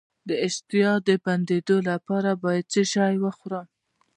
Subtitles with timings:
[0.27, 3.65] د اشتها د بندیدو لپاره باید څه شی وخورم؟